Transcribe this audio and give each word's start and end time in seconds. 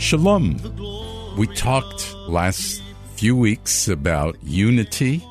Shalom. 0.00 0.56
We 1.36 1.46
talked 1.48 2.14
last 2.26 2.82
few 3.16 3.36
weeks 3.36 3.86
about 3.86 4.42
unity 4.42 5.22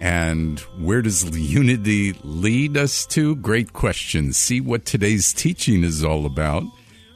and 0.00 0.58
where 0.80 1.00
does 1.00 1.30
unity 1.38 2.12
lead 2.24 2.76
us 2.76 3.06
to? 3.06 3.36
Great 3.36 3.72
question. 3.72 4.32
See 4.32 4.60
what 4.60 4.84
today's 4.84 5.32
teaching 5.32 5.84
is 5.84 6.02
all 6.02 6.26
about 6.26 6.64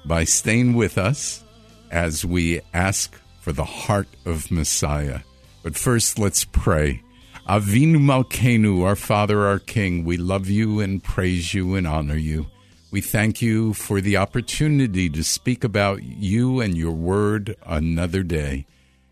by 0.07 0.23
staying 0.23 0.75
with 0.75 0.99
us 0.99 1.43
as 1.91 2.25
we 2.25 2.61
ask 2.73 3.21
for 3.41 3.53
the 3.53 3.65
heart 3.65 4.09
of 4.25 4.53
Messiah. 4.53 5.21
But 5.65 5.77
first, 5.77 6.17
let's 6.17 6.45
pray. 6.45 7.03
Avinu 7.49 7.97
Malkenu, 7.97 8.85
our 8.85 8.97
Father, 8.97 9.47
our 9.47 9.59
King, 9.59 10.05
we 10.05 10.17
love 10.17 10.49
you 10.49 10.79
and 10.79 11.03
praise 11.03 11.53
you 11.53 11.75
and 11.75 11.89
honor 11.89 12.17
you. 12.17 12.47
We 12.91 13.03
thank 13.03 13.43
you 13.43 13.75
for 13.75 14.01
the 14.01 14.17
opportunity 14.17 15.11
to 15.11 15.23
speak 15.23 15.63
about 15.63 16.03
you 16.03 16.61
and 16.61 16.75
your 16.75 16.93
word 16.93 17.55
another 17.67 18.23
day. 18.23 18.65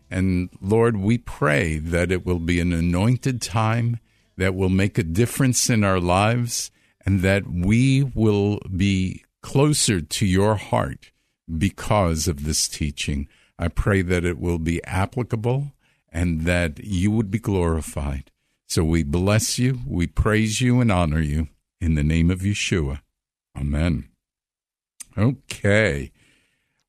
And 0.09 0.49
Lord, 0.59 0.97
we 0.97 1.19
pray 1.19 1.77
that 1.77 2.11
it 2.11 2.25
will 2.25 2.39
be 2.39 2.59
an 2.59 2.73
anointed 2.73 3.39
time 3.39 3.99
that 4.35 4.55
will 4.55 4.69
make 4.69 4.97
a 4.97 5.03
difference 5.03 5.69
in 5.69 5.83
our 5.83 5.99
lives 5.99 6.71
and 7.05 7.21
that 7.21 7.47
we 7.47 8.01
will 8.01 8.59
be 8.75 9.23
closer 9.43 10.01
to 10.01 10.25
your 10.25 10.55
heart 10.55 11.11
because 11.57 12.27
of 12.27 12.45
this 12.45 12.67
teaching. 12.67 13.27
I 13.59 13.67
pray 13.67 14.01
that 14.01 14.25
it 14.25 14.39
will 14.39 14.59
be 14.59 14.83
applicable 14.85 15.73
and 16.11 16.41
that 16.41 16.83
you 16.83 17.11
would 17.11 17.29
be 17.29 17.39
glorified. 17.39 18.31
So 18.67 18.83
we 18.83 19.03
bless 19.03 19.59
you, 19.59 19.81
we 19.85 20.07
praise 20.07 20.61
you, 20.61 20.81
and 20.81 20.91
honor 20.91 21.21
you 21.21 21.49
in 21.79 21.93
the 21.93 22.03
name 22.03 22.31
of 22.31 22.39
Yeshua. 22.39 23.01
Amen. 23.57 24.09
Okay. 25.17 26.11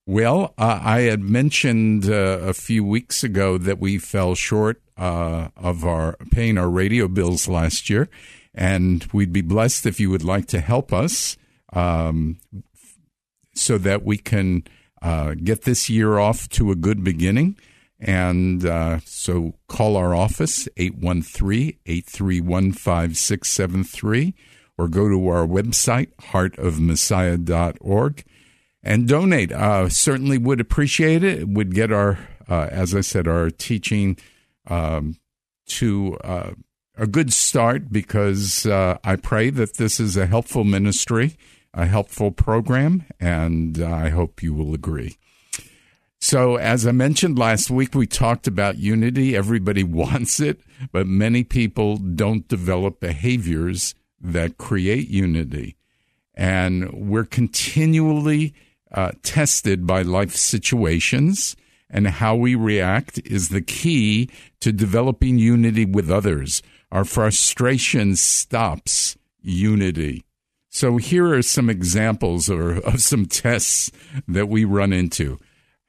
Well, 0.07 0.55
uh, 0.57 0.81
I 0.83 1.01
had 1.03 1.21
mentioned 1.21 2.09
uh, 2.09 2.41
a 2.43 2.55
few 2.55 2.85
weeks 2.85 3.23
ago 3.23 3.59
that 3.59 3.79
we 3.79 3.99
fell 3.99 4.35
short 4.35 4.81
uh, 4.97 5.49
of 5.57 5.85
our 5.85 6.17
paying 6.31 6.59
our 6.59 6.69
radio 6.69 7.09
bills 7.09 7.49
last 7.49 7.91
year, 7.91 8.09
and 8.55 9.07
we'd 9.13 9.33
be 9.33 9.43
blessed 9.43 9.87
if 9.87 10.01
you 10.01 10.11
would 10.11 10.25
like 10.25 10.47
to 10.47 10.61
help 10.61 10.93
us 10.93 11.37
um, 11.73 12.39
so 13.55 13.79
that 13.79 14.05
we 14.05 14.19
can 14.19 14.65
uh, 15.03 15.35
get 15.35 15.63
this 15.63 15.89
year 15.89 16.19
off 16.19 16.49
to 16.51 16.71
a 16.71 16.77
good 16.77 17.05
beginning. 17.05 17.57
And 18.01 18.65
uh, 18.65 19.01
so 19.05 19.55
call 19.69 19.97
our 19.97 20.15
office, 20.15 20.69
813 20.77 21.79
831 21.85 22.73
5673 22.73 24.35
or 24.79 24.89
go 24.89 25.09
to 25.09 25.29
our 25.29 25.47
website, 25.47 26.15
heartofmessiah.org, 26.17 28.25
and 28.83 29.09
donate. 29.09 29.53
Uh, 29.53 29.89
certainly 29.89 30.39
would 30.39 30.61
appreciate 30.61 31.25
it. 31.25 31.41
it 31.41 31.49
would 31.49 31.75
get 31.75 31.93
our, 31.93 32.19
uh, 32.49 32.69
as 32.71 32.95
I 32.95 33.01
said, 33.01 33.27
our 33.27 33.51
teaching 33.51 34.17
um, 34.69 35.17
to 35.67 36.17
uh, 36.23 36.53
a 36.97 37.07
good 37.07 37.33
start 37.33 37.93
because 37.93 38.67
uh, 38.67 38.99
I 39.03 39.17
pray 39.17 39.51
that 39.51 39.77
this 39.77 39.99
is 39.99 40.17
a 40.17 40.27
helpful 40.27 40.65
ministry, 40.65 41.37
a 41.75 41.87
helpful 41.87 42.31
program, 42.31 43.05
and 43.21 43.83
I 43.83 44.11
hope 44.11 44.43
you 44.43 44.55
will 44.55 44.75
agree. 44.75 45.17
So, 46.21 46.57
as 46.57 46.85
I 46.85 46.91
mentioned 46.91 47.39
last 47.39 47.71
week, 47.71 47.95
we 47.95 48.05
talked 48.07 48.49
about 48.49 48.79
unity. 48.79 49.37
Everybody 49.37 49.85
wants 49.85 50.41
it, 50.41 50.61
but 50.91 51.07
many 51.07 51.45
people 51.45 51.97
don't 51.97 52.49
develop 52.49 53.01
behaviors 53.01 53.95
that 54.21 54.59
create 54.59 55.09
unity. 55.09 55.77
And 56.35 56.93
we're 56.93 57.25
continually 57.25 58.55
uh, 58.93 59.13
tested 59.23 59.87
by 59.87 60.03
life 60.03 60.35
situations, 60.35 61.57
and 61.91 62.07
how 62.07 62.37
we 62.37 62.55
react 62.55 63.19
is 63.25 63.49
the 63.49 63.63
key 63.63 64.31
to 64.61 64.73
developing 64.73 65.39
unity 65.39 65.85
with 65.85 66.11
others. 66.11 66.63
Our 66.91 67.05
frustration 67.05 68.17
stops 68.17 69.17
unity. 69.43 70.25
So 70.69 70.97
here 70.97 71.35
are 71.35 71.43
some 71.43 71.69
examples 71.71 72.49
or 72.49 72.77
of 72.87 73.01
some 73.03 73.27
tests 73.27 73.91
that 74.27 74.49
we 74.49 74.65
run 74.65 74.93
into. 74.93 75.39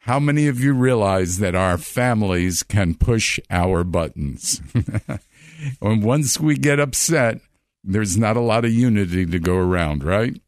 How 0.03 0.19
many 0.19 0.47
of 0.47 0.59
you 0.59 0.73
realize 0.73 1.39
that 1.39 1.55
our 1.55 1.77
families 1.77 2.63
can 2.63 2.95
push 2.95 3.39
our 3.49 3.83
buttons? 3.83 4.61
and 5.81 6.03
once 6.03 6.39
we 6.39 6.55
get 6.55 6.79
upset, 6.79 7.41
there's 7.83 8.17
not 8.17 8.37
a 8.37 8.41
lot 8.41 8.65
of 8.65 8.71
unity 8.71 9.25
to 9.25 9.39
go 9.39 9.57
around, 9.57 10.03
right? 10.03 10.39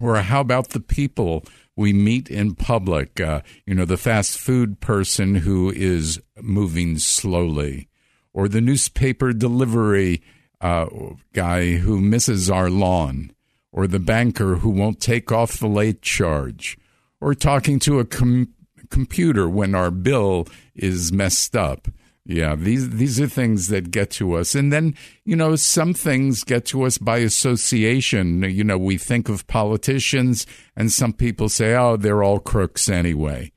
Or 0.00 0.16
how 0.16 0.40
about 0.40 0.70
the 0.70 0.80
people 0.80 1.44
we 1.76 1.92
meet 1.92 2.30
in 2.30 2.54
public? 2.54 3.20
Uh, 3.20 3.42
you 3.66 3.74
know, 3.74 3.84
the 3.84 3.96
fast 3.96 4.38
food 4.38 4.80
person 4.80 5.36
who 5.36 5.70
is 5.70 6.20
moving 6.40 6.98
slowly, 6.98 7.88
or 8.32 8.48
the 8.48 8.60
newspaper 8.60 9.32
delivery 9.32 10.22
uh, 10.60 10.86
guy 11.32 11.76
who 11.76 12.00
misses 12.00 12.50
our 12.50 12.68
lawn, 12.68 13.32
or 13.70 13.86
the 13.86 13.98
banker 13.98 14.56
who 14.56 14.70
won't 14.70 15.00
take 15.00 15.30
off 15.30 15.58
the 15.58 15.68
late 15.68 16.02
charge, 16.02 16.76
or 17.20 17.34
talking 17.34 17.78
to 17.78 18.00
a 18.00 18.04
com- 18.04 18.54
computer 18.90 19.48
when 19.48 19.74
our 19.74 19.90
bill 19.90 20.46
is 20.74 21.12
messed 21.12 21.56
up. 21.56 21.88
Yeah, 22.24 22.54
these 22.54 22.90
these 22.90 23.20
are 23.20 23.26
things 23.26 23.66
that 23.68 23.90
get 23.90 24.10
to 24.12 24.34
us. 24.34 24.54
And 24.54 24.72
then, 24.72 24.94
you 25.24 25.34
know, 25.34 25.56
some 25.56 25.92
things 25.92 26.44
get 26.44 26.64
to 26.66 26.84
us 26.84 26.96
by 26.96 27.18
association. 27.18 28.42
You 28.42 28.62
know, 28.62 28.78
we 28.78 28.96
think 28.96 29.28
of 29.28 29.46
politicians 29.48 30.46
and 30.76 30.92
some 30.92 31.12
people 31.14 31.48
say, 31.48 31.74
"Oh, 31.74 31.96
they're 31.96 32.22
all 32.22 32.38
crooks 32.38 32.88
anyway." 32.88 33.50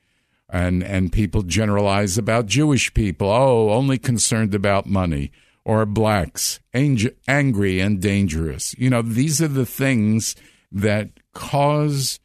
And 0.49 0.83
and 0.83 1.11
people 1.11 1.43
generalize 1.43 2.17
about 2.17 2.47
Jewish 2.47 2.91
people, 2.95 3.29
"Oh, 3.29 3.69
only 3.69 3.99
concerned 3.99 4.55
about 4.55 4.87
money." 4.87 5.31
Or 5.63 5.85
blacks, 5.87 6.59
ang- 6.75 7.09
angry 7.27 7.79
and 7.79 7.99
dangerous. 7.99 8.75
You 8.77 8.91
know, 8.91 9.01
these 9.01 9.41
are 9.41 9.47
the 9.47 9.65
things 9.65 10.35
that 10.71 11.09
cause 11.33 12.19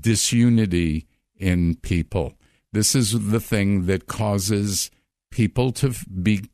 disunity 0.00 1.06
in 1.36 1.76
people. 1.76 2.34
This 2.72 2.96
is 2.96 3.30
the 3.30 3.38
thing 3.40 3.86
that 3.86 4.08
causes 4.08 4.90
people 5.34 5.72
to 5.72 5.92
be 6.22 6.48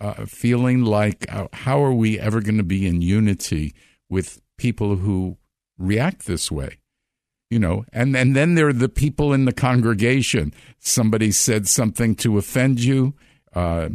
uh, 0.00 0.24
feeling 0.24 0.82
like, 0.84 1.26
uh, 1.28 1.48
how 1.52 1.82
are 1.82 1.92
we 1.92 2.18
ever 2.20 2.40
going 2.40 2.56
to 2.56 2.62
be 2.62 2.86
in 2.86 3.02
unity 3.02 3.74
with 4.08 4.40
people 4.56 4.96
who 4.96 5.36
react 5.76 6.26
this 6.26 6.52
way? 6.52 6.78
You 7.50 7.58
know, 7.58 7.84
and, 7.92 8.16
and 8.16 8.36
then 8.36 8.54
there 8.54 8.68
are 8.68 8.72
the 8.72 8.88
people 8.88 9.32
in 9.32 9.44
the 9.44 9.52
congregation. 9.52 10.54
Somebody 10.78 11.32
said 11.32 11.66
something 11.66 12.14
to 12.16 12.38
offend 12.38 12.78
you. 12.78 13.14
Uh, 13.52 13.88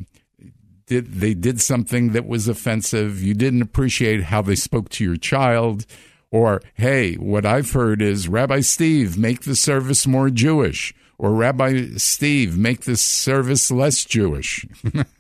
did 0.88 1.13
they 1.13 1.33
did 1.33 1.62
something 1.62 2.12
that 2.12 2.27
was 2.27 2.50
offensive? 2.50 3.24
You 3.24 3.33
didn't 3.33 3.62
appreciate 3.62 4.24
how 4.24 4.41
they 4.41 4.56
spoke 4.56 4.89
to 4.89 5.06
your 5.06 5.15
child, 5.15 5.86
or 6.31 6.62
hey, 6.74 7.15
what 7.15 7.45
I've 7.45 7.71
heard 7.71 8.01
is 8.01 8.27
Rabbi 8.27 8.59
Steve 8.59 9.18
make 9.18 9.44
the 9.44 9.56
service 9.56 10.06
more 10.06 10.30
Jewish 10.30 10.94
or 11.17 11.33
Rabbi 11.33 11.95
Steve, 11.97 12.57
make 12.57 12.81
this 12.81 13.01
service 13.01 13.71
less 13.71 14.06
Jewish. 14.06 14.65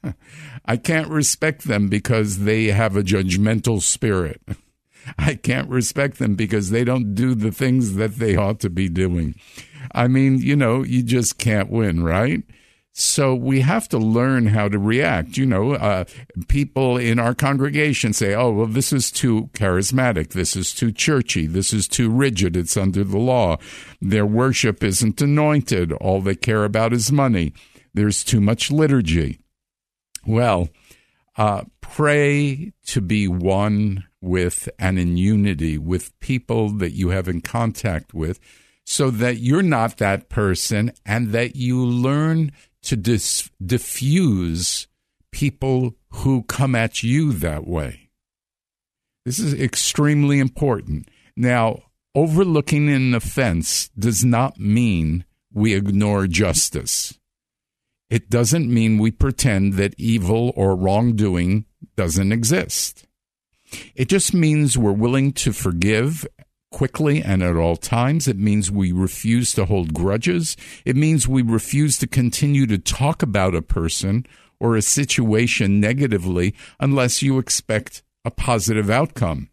I 0.65 0.77
can't 0.77 1.09
respect 1.09 1.63
them 1.63 1.87
because 1.89 2.39
they 2.39 2.65
have 2.65 2.95
a 2.95 3.03
judgmental 3.03 3.81
spirit. 3.81 4.41
I 5.17 5.35
can't 5.35 5.69
respect 5.69 6.17
them 6.17 6.35
because 6.35 6.71
they 6.71 6.83
don't 6.83 7.13
do 7.13 7.35
the 7.35 7.51
things 7.51 7.95
that 7.95 8.15
they 8.15 8.35
ought 8.35 8.59
to 8.61 8.69
be 8.69 8.89
doing. 8.89 9.35
I 9.93 10.07
mean, 10.07 10.39
you 10.39 10.55
know, 10.55 10.83
you 10.83 11.03
just 11.03 11.37
can't 11.37 11.69
win, 11.69 12.03
right? 12.03 12.43
So 12.97 13.35
we 13.35 13.59
have 13.59 13.89
to 13.89 13.97
learn 13.97 14.45
how 14.45 14.69
to 14.69 14.79
react. 14.79 15.35
You 15.35 15.45
know, 15.45 15.73
uh, 15.73 16.05
people 16.47 16.95
in 16.95 17.19
our 17.19 17.35
congregation 17.35 18.13
say, 18.13 18.33
oh, 18.33 18.51
well, 18.51 18.67
this 18.67 18.93
is 18.93 19.11
too 19.11 19.49
charismatic. 19.51 20.29
This 20.29 20.55
is 20.55 20.73
too 20.73 20.93
churchy. 20.93 21.45
This 21.45 21.73
is 21.73 21.89
too 21.89 22.09
rigid. 22.09 22.55
It's 22.55 22.77
under 22.77 23.03
the 23.03 23.17
law. 23.17 23.57
Their 23.99 24.25
worship 24.25 24.81
isn't 24.81 25.21
anointed. 25.21 25.91
All 25.91 26.21
they 26.21 26.35
care 26.35 26.63
about 26.63 26.93
is 26.93 27.11
money. 27.11 27.51
There's 27.93 28.23
too 28.23 28.39
much 28.39 28.71
liturgy. 28.71 29.39
Well, 30.25 30.69
uh, 31.37 31.63
pray 31.81 32.71
to 32.85 33.01
be 33.01 33.27
one 33.27 34.05
with 34.21 34.69
and 34.79 34.97
in 34.97 35.17
unity 35.17 35.77
with 35.77 36.17
people 36.21 36.69
that 36.69 36.93
you 36.93 37.09
have 37.09 37.27
in 37.27 37.41
contact 37.41 38.13
with 38.13 38.39
so 38.85 39.09
that 39.09 39.39
you're 39.39 39.61
not 39.61 39.97
that 39.97 40.29
person 40.29 40.93
and 41.05 41.33
that 41.33 41.57
you 41.57 41.83
learn 41.85 42.53
to 42.85 42.95
dis- 42.95 43.49
diffuse 43.63 44.87
people 45.31 45.95
who 46.09 46.43
come 46.43 46.75
at 46.75 47.03
you 47.03 47.33
that 47.33 47.67
way. 47.67 48.09
This 49.25 49.39
is 49.39 49.53
extremely 49.53 50.39
important. 50.39 51.09
Now, 51.35 51.83
overlooking 52.13 52.89
an 52.89 53.13
offense 53.13 53.89
does 53.89 54.23
not 54.23 54.59
mean 54.59 55.25
we 55.53 55.73
ignore 55.73 56.27
justice. 56.27 57.17
It 58.09 58.29
doesn't 58.29 58.71
mean 58.71 58.99
we 58.99 59.11
pretend 59.11 59.73
that 59.73 59.95
evil 59.97 60.53
or 60.55 60.75
wrongdoing 60.75 61.65
doesn't 61.95 62.31
exist. 62.31 63.07
It 63.95 64.09
just 64.09 64.33
means 64.33 64.77
we're 64.77 64.91
willing 64.91 65.33
to 65.33 65.51
forgive 65.51 66.27
quickly 66.75 67.21
and 67.21 67.41
at 67.41 67.55
all 67.55 67.77
times. 67.77 68.27
It 68.27 68.37
means 68.37 68.69
we 68.69 68.91
refuse 68.91 69.53
to 69.53 69.63
hold 69.63 69.93
grudges. 69.93 70.57
It 70.83 70.97
means 70.97 71.25
we 71.25 71.41
refuse 71.41 71.97
to 71.99 72.05
continue 72.05 72.65
to 72.67 72.77
talk 72.77 73.23
about 73.23 73.55
a 73.55 73.61
person 73.61 74.25
or 74.59 74.75
a 74.75 74.81
situation 74.81 75.79
negatively 75.79 76.53
unless 76.77 77.21
you 77.21 77.39
expect 77.39 78.03
a 78.25 78.29
positive 78.29 78.89
outcome. 78.89 79.47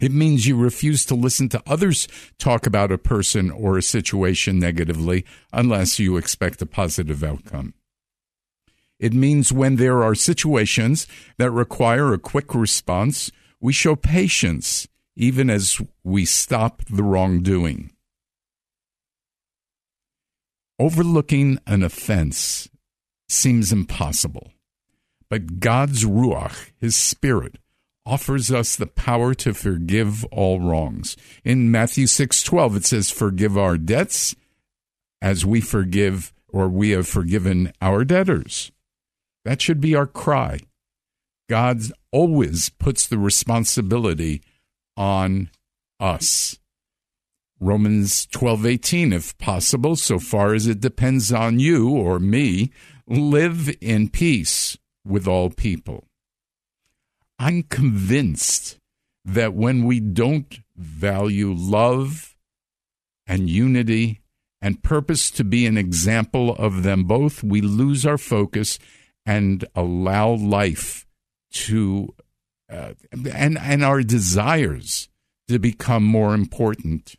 It 0.00 0.10
means 0.10 0.44
you 0.44 0.56
refuse 0.56 1.04
to 1.04 1.14
listen 1.14 1.48
to 1.50 1.62
others 1.68 2.08
talk 2.36 2.66
about 2.66 2.90
a 2.90 2.98
person 2.98 3.52
or 3.52 3.78
a 3.78 3.82
situation 3.96 4.58
negatively 4.58 5.24
unless 5.52 6.00
you 6.00 6.16
expect 6.16 6.60
a 6.60 6.66
positive 6.66 7.22
outcome. 7.22 7.74
It 8.98 9.12
means 9.12 9.52
when 9.52 9.76
there 9.76 10.02
are 10.02 10.16
situations 10.16 11.06
that 11.38 11.52
require 11.52 12.12
a 12.12 12.18
quick 12.18 12.56
response, 12.56 13.30
we 13.60 13.72
show 13.72 13.94
patience 13.94 14.88
even 15.16 15.50
as 15.50 15.80
we 16.02 16.24
stop 16.24 16.82
the 16.86 17.02
wrongdoing. 17.02 17.90
Overlooking 20.78 21.58
an 21.66 21.82
offense 21.82 22.68
seems 23.28 23.72
impossible, 23.72 24.52
but 25.30 25.60
God's 25.60 26.04
Ruach, 26.04 26.70
His 26.80 26.96
Spirit, 26.96 27.58
offers 28.06 28.50
us 28.50 28.76
the 28.76 28.86
power 28.86 29.34
to 29.34 29.54
forgive 29.54 30.24
all 30.26 30.60
wrongs. 30.60 31.16
In 31.44 31.70
Matthew 31.70 32.06
6:12 32.06 32.76
it 32.76 32.84
says 32.84 33.10
forgive 33.10 33.56
our 33.56 33.78
debts 33.78 34.34
as 35.22 35.46
we 35.46 35.60
forgive 35.60 36.32
or 36.48 36.68
we 36.68 36.90
have 36.90 37.08
forgiven 37.08 37.72
our 37.80 38.04
debtors. 38.04 38.70
That 39.44 39.62
should 39.62 39.80
be 39.80 39.94
our 39.94 40.06
cry. 40.06 40.60
God 41.48 41.82
always 42.10 42.68
puts 42.68 43.06
the 43.06 43.18
responsibility 43.18 44.42
on 44.96 45.50
us. 46.00 46.58
Romans 47.60 48.26
12:18 48.26 49.12
if 49.12 49.36
possible 49.38 49.96
so 49.96 50.18
far 50.18 50.54
as 50.54 50.66
it 50.66 50.80
depends 50.80 51.32
on 51.32 51.58
you 51.58 51.88
or 51.88 52.18
me 52.18 52.70
live 53.06 53.74
in 53.80 54.08
peace 54.08 54.76
with 55.04 55.26
all 55.26 55.50
people. 55.50 56.08
I'm 57.38 57.62
convinced 57.64 58.78
that 59.24 59.54
when 59.54 59.84
we 59.84 60.00
don't 60.00 60.60
value 60.76 61.52
love 61.52 62.36
and 63.26 63.48
unity 63.48 64.20
and 64.60 64.82
purpose 64.82 65.30
to 65.30 65.44
be 65.44 65.66
an 65.66 65.76
example 65.76 66.54
of 66.56 66.82
them 66.82 67.04
both, 67.04 67.42
we 67.42 67.60
lose 67.60 68.06
our 68.06 68.18
focus 68.18 68.78
and 69.26 69.64
allow 69.74 70.30
life 70.30 71.06
to 71.52 72.14
uh, 72.74 72.94
and 73.12 73.58
and 73.58 73.84
our 73.84 74.02
desires 74.02 75.08
to 75.48 75.58
become 75.58 76.04
more 76.04 76.34
important 76.34 77.16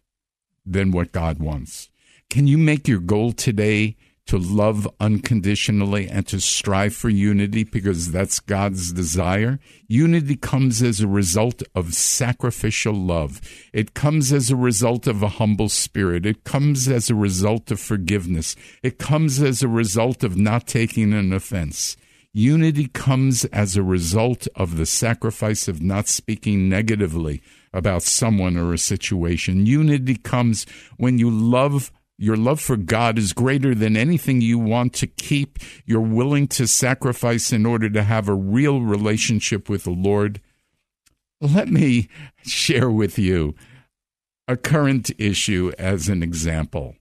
than 0.66 0.92
what 0.92 1.12
God 1.12 1.40
wants. 1.40 1.90
Can 2.30 2.48
you 2.48 2.58
make 2.58 2.88
your 2.88 3.00
goal 3.00 3.32
today 3.32 3.96
to 4.26 4.38
love 4.40 4.88
unconditionally 5.00 6.08
and 6.08 6.26
to 6.26 6.40
strive 6.40 6.96
for 6.96 7.10
unity 7.10 7.64
because 7.64 8.12
that's 8.12 8.40
God's 8.40 8.92
desire? 8.92 9.60
Unity 9.88 10.36
comes 10.36 10.82
as 10.82 11.00
a 11.00 11.08
result 11.08 11.62
of 11.76 11.94
sacrificial 11.94 12.94
love. 12.94 13.40
It 13.72 13.94
comes 13.94 14.34
as 14.34 14.50
a 14.50 14.56
result 14.56 15.06
of 15.06 15.22
a 15.22 15.30
humble 15.30 15.70
spirit. 15.70 16.26
It 16.26 16.44
comes 16.44 16.88
as 16.88 17.12
a 17.12 17.16
result 17.16 17.70
of 17.70 17.80
forgiveness. 17.80 18.56
It 18.82 18.98
comes 18.98 19.40
as 19.40 19.62
a 19.62 19.68
result 19.68 20.24
of 20.24 20.36
not 20.36 20.66
taking 20.66 21.14
an 21.14 21.32
offense. 21.32 21.96
Unity 22.38 22.88
comes 22.88 23.46
as 23.46 23.78
a 23.78 23.82
result 23.82 24.46
of 24.56 24.76
the 24.76 24.86
sacrifice 24.86 25.70
of 25.70 25.82
not 25.82 26.10
speaking 26.10 26.68
negatively 26.68 27.42
about 27.72 28.04
someone 28.04 28.58
or 28.58 28.74
a 28.74 28.78
situation. 28.78 29.66
Unity 29.66 30.18
comes 30.18 30.66
when 30.98 31.18
you 31.18 31.32
love 31.32 31.94
your 32.18 32.36
love 32.36 32.60
for 32.60 32.76
God 32.76 33.18
is 33.18 33.32
greater 33.32 33.74
than 33.74 33.96
anything 33.96 34.42
you 34.42 34.60
want 34.60 34.94
to 34.96 35.08
keep. 35.08 35.60
You're 35.86 36.02
willing 36.02 36.50
to 36.50 36.68
sacrifice 36.68 37.54
in 37.54 37.66
order 37.66 37.90
to 37.90 38.04
have 38.04 38.28
a 38.28 38.34
real 38.34 38.82
relationship 38.82 39.70
with 39.70 39.86
the 39.86 39.92
Lord. 39.92 40.42
Let 41.40 41.70
me 41.70 42.10
share 42.44 42.92
with 42.92 43.18
you 43.18 43.56
a 44.46 44.58
current 44.58 45.10
issue 45.18 45.72
as 45.80 46.10
an 46.10 46.22
example. 46.22 46.98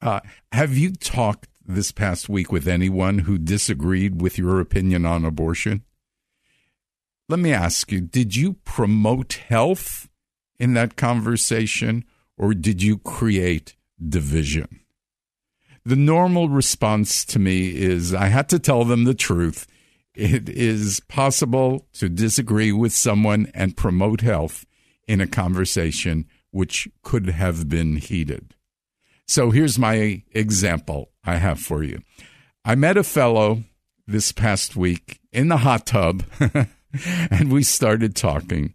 Uh, 0.00 0.20
have 0.50 0.78
you 0.78 0.92
talked 0.92 1.46
this 1.74 1.92
past 1.92 2.28
week 2.28 2.52
with 2.52 2.68
anyone 2.68 3.20
who 3.20 3.38
disagreed 3.38 4.20
with 4.20 4.38
your 4.38 4.60
opinion 4.60 5.04
on 5.06 5.24
abortion? 5.24 5.84
Let 7.28 7.38
me 7.38 7.52
ask 7.52 7.90
you 7.90 8.00
did 8.00 8.36
you 8.36 8.54
promote 8.64 9.34
health 9.34 10.08
in 10.58 10.74
that 10.74 10.96
conversation 10.96 12.04
or 12.36 12.54
did 12.54 12.82
you 12.82 12.98
create 12.98 13.76
division? 14.06 14.80
The 15.84 15.96
normal 15.96 16.48
response 16.48 17.24
to 17.26 17.38
me 17.38 17.74
is 17.74 18.14
I 18.14 18.26
had 18.26 18.48
to 18.50 18.58
tell 18.58 18.84
them 18.84 19.04
the 19.04 19.14
truth. 19.14 19.66
It 20.14 20.48
is 20.48 21.00
possible 21.08 21.86
to 21.94 22.08
disagree 22.08 22.70
with 22.70 22.92
someone 22.92 23.50
and 23.54 23.76
promote 23.76 24.20
health 24.20 24.66
in 25.08 25.20
a 25.20 25.26
conversation 25.26 26.26
which 26.50 26.88
could 27.02 27.30
have 27.30 27.68
been 27.68 27.96
heated. 27.96 28.54
So 29.26 29.50
here's 29.50 29.78
my 29.78 30.22
example 30.32 31.11
I 31.24 31.36
have 31.36 31.60
for 31.60 31.82
you. 31.82 32.00
I 32.64 32.74
met 32.74 32.96
a 32.96 33.04
fellow 33.04 33.64
this 34.06 34.32
past 34.32 34.76
week 34.76 35.20
in 35.32 35.48
the 35.48 35.58
hot 35.58 35.86
tub, 35.86 36.24
and 37.30 37.52
we 37.52 37.62
started 37.62 38.14
talking. 38.14 38.74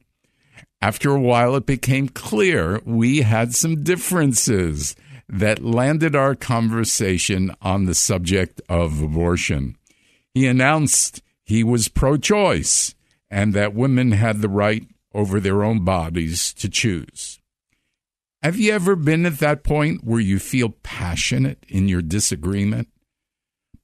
After 0.82 1.12
a 1.12 1.20
while, 1.20 1.56
it 1.56 1.66
became 1.66 2.10
clear 2.10 2.82
we 2.86 3.22
had 3.22 3.56
some 3.56 3.84
differences 3.84 4.96
that 5.28 5.64
landed 5.64 6.16
our 6.16 6.36
conversation 6.36 7.54
on 7.62 7.86
the 7.86 7.96
subject 7.96 8.62
of 8.70 9.02
abortion. 9.02 9.76
He 10.34 10.48
announced 10.48 11.22
he 11.44 11.64
was 11.64 11.88
pro 11.88 12.18
choice 12.18 12.94
and 13.30 13.54
that 13.54 13.74
women 13.74 14.12
had 14.12 14.42
the 14.42 14.50
right 14.50 14.84
over 15.14 15.40
their 15.40 15.64
own 15.64 15.84
bodies 15.84 16.54
to 16.54 16.70
choose. 16.70 17.37
Have 18.44 18.58
you 18.58 18.72
ever 18.72 18.96
been 18.96 19.26
at 19.26 19.40
that 19.40 19.64
point 19.64 20.04
where 20.04 20.20
you 20.20 20.40
feel 20.40 20.70
passionate 20.84 21.66
in 21.68 21.88
your 21.88 22.02
disagreement? 22.02 22.88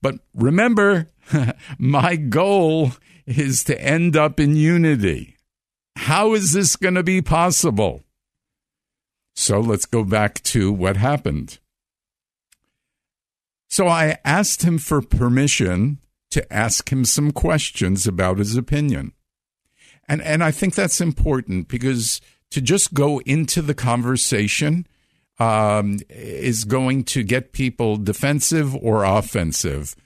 But 0.00 0.20
remember, 0.34 1.08
my 1.78 2.16
goal 2.16 2.92
is 3.26 3.64
to 3.64 3.80
end 3.80 4.16
up 4.16 4.38
in 4.38 4.54
unity. 4.54 5.36
How 5.96 6.34
is 6.34 6.52
this 6.52 6.76
going 6.76 6.94
to 6.94 7.02
be 7.02 7.22
possible? 7.22 8.04
So 9.34 9.60
let's 9.60 9.86
go 9.86 10.04
back 10.04 10.42
to 10.44 10.72
what 10.72 10.96
happened. 10.96 11.58
So 13.68 13.88
I 13.88 14.18
asked 14.24 14.62
him 14.62 14.78
for 14.78 15.00
permission 15.02 15.98
to 16.30 16.52
ask 16.52 16.90
him 16.92 17.04
some 17.04 17.32
questions 17.32 18.06
about 18.06 18.38
his 18.38 18.56
opinion. 18.56 19.12
And 20.06 20.20
and 20.22 20.44
I 20.44 20.50
think 20.50 20.74
that's 20.74 21.00
important 21.00 21.66
because 21.66 22.20
to 22.50 22.60
just 22.60 22.94
go 22.94 23.20
into 23.20 23.62
the 23.62 23.74
conversation 23.74 24.86
um, 25.38 25.98
is 26.08 26.64
going 26.64 27.04
to 27.04 27.22
get 27.22 27.52
people 27.52 27.96
defensive 27.96 28.74
or 28.76 29.04
offensive. 29.04 29.96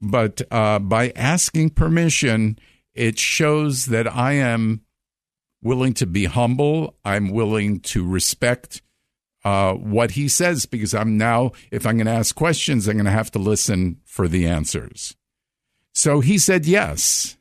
But 0.00 0.42
uh, 0.50 0.78
by 0.78 1.12
asking 1.16 1.70
permission, 1.70 2.58
it 2.94 3.18
shows 3.18 3.86
that 3.86 4.06
I 4.06 4.32
am 4.32 4.82
willing 5.62 5.94
to 5.94 6.06
be 6.06 6.26
humble. 6.26 6.96
I'm 7.04 7.30
willing 7.30 7.80
to 7.80 8.06
respect 8.06 8.82
uh, 9.44 9.74
what 9.74 10.12
he 10.12 10.28
says 10.28 10.66
because 10.66 10.94
I'm 10.94 11.16
now, 11.16 11.52
if 11.70 11.86
I'm 11.86 11.96
going 11.96 12.06
to 12.06 12.12
ask 12.12 12.34
questions, 12.34 12.88
I'm 12.88 12.94
going 12.94 13.04
to 13.04 13.10
have 13.10 13.30
to 13.32 13.38
listen 13.38 14.00
for 14.04 14.28
the 14.28 14.46
answers. 14.46 15.16
So 15.94 16.20
he 16.20 16.38
said 16.38 16.66
yes. 16.66 17.36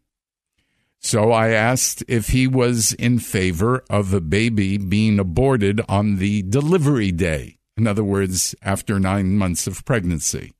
So 1.05 1.31
I 1.31 1.49
asked 1.49 2.03
if 2.07 2.29
he 2.29 2.47
was 2.47 2.93
in 2.93 3.19
favor 3.19 3.83
of 3.91 4.11
a 4.11 4.19
baby 4.19 4.79
being 4.79 5.19
aborted 5.19 5.79
on 5.87 6.15
the 6.15 6.41
delivery 6.41 7.11
day. 7.11 7.59
In 7.77 7.85
other 7.85 8.03
words, 8.03 8.55
after 8.63 8.99
nine 8.99 9.37
months 9.37 9.67
of 9.67 9.85
pregnancy. 9.85 10.53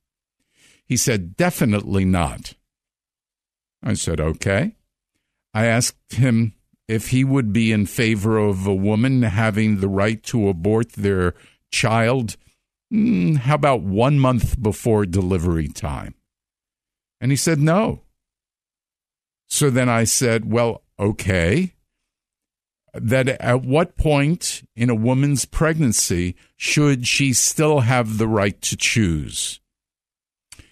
He 0.84 0.96
said, 0.96 1.36
definitely 1.36 2.04
not. 2.04 2.54
I 3.82 3.94
said, 3.94 4.20
okay. 4.20 4.76
I 5.52 5.66
asked 5.66 6.12
him 6.12 6.54
if 6.86 7.08
he 7.08 7.24
would 7.24 7.52
be 7.52 7.72
in 7.72 7.84
favor 7.84 8.38
of 8.38 8.68
a 8.68 8.74
woman 8.74 9.22
having 9.22 9.80
the 9.80 9.88
right 9.88 10.22
to 10.22 10.48
abort 10.48 10.92
their 10.92 11.34
child, 11.72 12.36
mm, 12.94 13.36
how 13.36 13.56
about 13.56 13.82
one 13.82 14.20
month 14.20 14.62
before 14.62 15.06
delivery 15.06 15.66
time? 15.66 16.14
And 17.20 17.32
he 17.32 17.36
said, 17.36 17.58
no. 17.58 18.02
So 19.48 19.70
then 19.70 19.88
I 19.88 20.04
said, 20.04 20.50
well, 20.50 20.82
okay. 20.98 21.72
That 22.94 23.28
at 23.28 23.62
what 23.62 23.98
point 23.98 24.66
in 24.74 24.88
a 24.88 24.94
woman's 24.94 25.44
pregnancy 25.44 26.34
should 26.56 27.06
she 27.06 27.34
still 27.34 27.80
have 27.80 28.16
the 28.16 28.28
right 28.28 28.58
to 28.62 28.76
choose? 28.76 29.60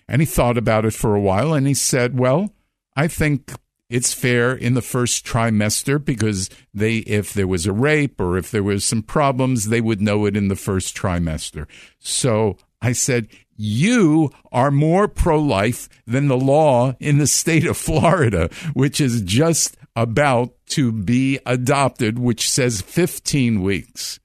And 0.09 0.23
he 0.23 0.26
thought 0.26 0.57
about 0.57 0.87
it 0.87 0.95
for 0.95 1.14
a 1.14 1.21
while 1.21 1.52
and 1.52 1.66
he 1.66 1.75
said, 1.75 2.19
well, 2.19 2.54
I 2.97 3.09
think 3.09 3.52
it's 3.90 4.14
fair 4.14 4.54
in 4.54 4.75
the 4.75 4.83
first 4.83 5.26
trimester 5.26 6.02
because 6.02 6.49
they 6.73 6.97
if 6.99 7.33
there 7.33 7.47
was 7.47 7.66
a 7.66 7.73
rape 7.73 8.21
or 8.21 8.37
if 8.37 8.50
there 8.50 8.62
was 8.62 8.85
some 8.85 9.02
problems 9.02 9.69
they 9.69 9.81
would 9.81 10.00
know 10.00 10.25
it 10.25 10.37
in 10.37 10.49
the 10.49 10.57
first 10.57 10.97
trimester 10.97 11.66
so 11.99 12.57
i 12.81 12.93
said 12.93 13.28
you 13.56 14.30
are 14.52 14.70
more 14.70 15.08
pro-life 15.08 15.88
than 16.06 16.28
the 16.28 16.37
law 16.37 16.94
in 17.00 17.18
the 17.18 17.26
state 17.26 17.66
of 17.66 17.76
florida 17.76 18.49
which 18.73 19.00
is 19.00 19.23
just 19.23 19.76
about 19.96 20.52
to 20.66 20.90
be 20.90 21.38
adopted 21.46 22.18
which 22.18 22.50
says 22.50 22.80
15 22.80 23.62
weeks 23.62 24.18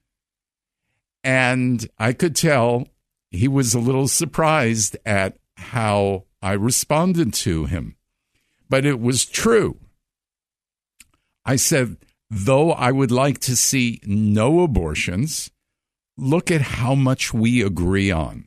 and 1.23 1.89
i 1.97 2.13
could 2.13 2.35
tell 2.35 2.87
he 3.31 3.47
was 3.47 3.73
a 3.73 3.79
little 3.79 4.07
surprised 4.07 4.97
at 5.05 5.37
how 5.57 6.23
i 6.41 6.53
responded 6.53 7.33
to 7.33 7.65
him 7.65 7.95
but 8.69 8.85
it 8.85 9.01
was 9.01 9.25
true. 9.25 9.77
I 11.43 11.55
said, 11.55 11.97
though 12.29 12.71
I 12.71 12.91
would 12.91 13.11
like 13.11 13.39
to 13.39 13.55
see 13.55 13.99
no 14.05 14.61
abortions, 14.61 15.49
look 16.15 16.51
at 16.51 16.61
how 16.61 16.93
much 16.93 17.33
we 17.33 17.63
agree 17.63 18.11
on. 18.11 18.45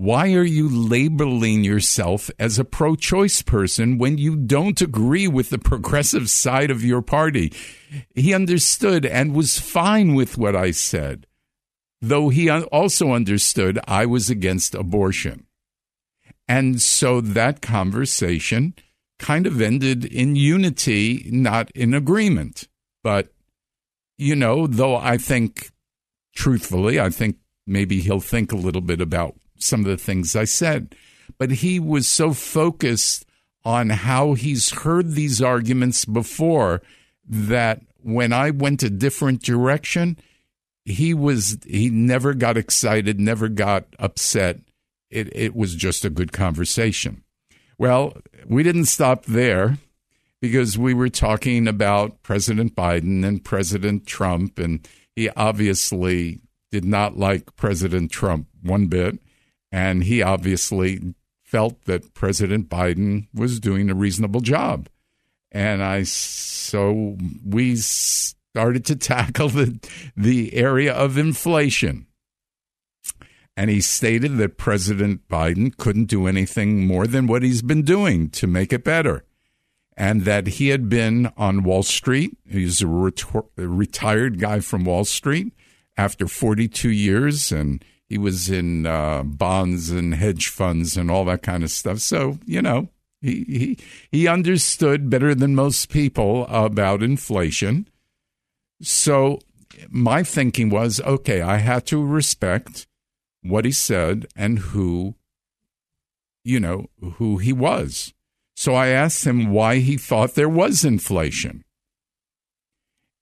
Why 0.00 0.32
are 0.32 0.42
you 0.42 0.66
labeling 0.66 1.62
yourself 1.62 2.30
as 2.38 2.58
a 2.58 2.64
pro 2.64 2.96
choice 2.96 3.42
person 3.42 3.98
when 3.98 4.16
you 4.16 4.34
don't 4.34 4.80
agree 4.80 5.28
with 5.28 5.50
the 5.50 5.58
progressive 5.58 6.30
side 6.30 6.70
of 6.70 6.82
your 6.82 7.02
party? 7.02 7.52
He 8.14 8.32
understood 8.32 9.04
and 9.04 9.34
was 9.34 9.58
fine 9.58 10.14
with 10.14 10.38
what 10.38 10.56
I 10.56 10.70
said, 10.70 11.26
though 12.00 12.30
he 12.30 12.48
also 12.48 13.12
understood 13.12 13.78
I 13.86 14.06
was 14.06 14.30
against 14.30 14.74
abortion. 14.74 15.44
And 16.48 16.80
so 16.80 17.20
that 17.20 17.60
conversation 17.60 18.72
kind 19.18 19.46
of 19.46 19.60
ended 19.60 20.06
in 20.06 20.34
unity, 20.34 21.28
not 21.30 21.70
in 21.72 21.92
agreement. 21.92 22.68
But, 23.04 23.34
you 24.16 24.34
know, 24.34 24.66
though 24.66 24.96
I 24.96 25.18
think, 25.18 25.72
truthfully, 26.34 26.98
I 26.98 27.10
think 27.10 27.36
maybe 27.66 28.00
he'll 28.00 28.20
think 28.20 28.50
a 28.50 28.56
little 28.56 28.80
bit 28.80 29.02
about 29.02 29.36
some 29.62 29.80
of 29.80 29.86
the 29.86 29.96
things 29.96 30.36
I 30.36 30.44
said. 30.44 30.94
But 31.38 31.50
he 31.50 31.78
was 31.78 32.06
so 32.06 32.32
focused 32.32 33.26
on 33.64 33.90
how 33.90 34.34
he's 34.34 34.70
heard 34.70 35.12
these 35.12 35.42
arguments 35.42 36.04
before 36.04 36.82
that 37.28 37.82
when 38.02 38.32
I 38.32 38.50
went 38.50 38.82
a 38.82 38.90
different 38.90 39.42
direction, 39.42 40.18
he 40.84 41.14
was 41.14 41.58
he 41.66 41.90
never 41.90 42.34
got 42.34 42.56
excited, 42.56 43.20
never 43.20 43.48
got 43.48 43.84
upset. 43.98 44.60
It 45.10 45.34
it 45.36 45.54
was 45.54 45.74
just 45.74 46.04
a 46.04 46.10
good 46.10 46.32
conversation. 46.32 47.22
Well, 47.78 48.16
we 48.46 48.62
didn't 48.62 48.86
stop 48.86 49.24
there 49.24 49.78
because 50.40 50.78
we 50.78 50.94
were 50.94 51.08
talking 51.08 51.68
about 51.68 52.22
President 52.22 52.74
Biden 52.74 53.24
and 53.24 53.44
President 53.44 54.06
Trump, 54.06 54.58
and 54.58 54.86
he 55.14 55.28
obviously 55.30 56.40
did 56.70 56.84
not 56.84 57.18
like 57.18 57.56
President 57.56 58.10
Trump 58.10 58.48
one 58.62 58.86
bit. 58.86 59.18
And 59.72 60.04
he 60.04 60.22
obviously 60.22 61.14
felt 61.44 61.84
that 61.84 62.14
President 62.14 62.68
Biden 62.68 63.26
was 63.34 63.60
doing 63.60 63.90
a 63.90 63.94
reasonable 63.94 64.40
job. 64.40 64.88
And 65.52 65.82
I, 65.82 66.04
so 66.04 67.16
we 67.44 67.76
started 67.76 68.84
to 68.86 68.96
tackle 68.96 69.48
the, 69.48 69.78
the 70.16 70.54
area 70.54 70.92
of 70.92 71.18
inflation. 71.18 72.06
And 73.56 73.68
he 73.68 73.80
stated 73.80 74.38
that 74.38 74.56
President 74.56 75.28
Biden 75.28 75.76
couldn't 75.76 76.06
do 76.06 76.26
anything 76.26 76.86
more 76.86 77.06
than 77.06 77.26
what 77.26 77.42
he's 77.42 77.62
been 77.62 77.82
doing 77.82 78.30
to 78.30 78.46
make 78.46 78.72
it 78.72 78.84
better. 78.84 79.24
And 79.96 80.22
that 80.22 80.46
he 80.46 80.68
had 80.68 80.88
been 80.88 81.30
on 81.36 81.62
Wall 81.62 81.82
Street. 81.82 82.38
He's 82.48 82.80
a, 82.80 82.86
a 82.86 83.68
retired 83.68 84.40
guy 84.40 84.60
from 84.60 84.84
Wall 84.84 85.04
Street 85.04 85.52
after 85.96 86.26
42 86.26 86.88
years, 86.88 87.52
and 87.52 87.84
he 88.10 88.18
was 88.18 88.50
in 88.50 88.86
uh, 88.86 89.22
bonds 89.22 89.88
and 89.88 90.16
hedge 90.16 90.48
funds 90.48 90.96
and 90.96 91.10
all 91.10 91.24
that 91.26 91.42
kind 91.42 91.62
of 91.62 91.70
stuff. 91.70 92.00
So, 92.00 92.40
you 92.44 92.60
know, 92.60 92.88
he, 93.22 93.44
he, 93.44 93.78
he 94.10 94.28
understood 94.28 95.08
better 95.08 95.32
than 95.32 95.54
most 95.54 95.90
people 95.90 96.44
about 96.48 97.04
inflation. 97.04 97.88
So 98.82 99.38
my 99.88 100.24
thinking 100.24 100.70
was 100.70 101.00
okay, 101.02 101.40
I 101.40 101.58
had 101.58 101.86
to 101.86 102.04
respect 102.04 102.88
what 103.42 103.64
he 103.64 103.72
said 103.72 104.26
and 104.34 104.58
who, 104.58 105.14
you 106.44 106.58
know, 106.58 106.86
who 107.14 107.38
he 107.38 107.52
was. 107.52 108.12
So 108.56 108.74
I 108.74 108.88
asked 108.88 109.24
him 109.24 109.52
why 109.52 109.76
he 109.76 109.96
thought 109.96 110.34
there 110.34 110.48
was 110.48 110.84
inflation. 110.84 111.64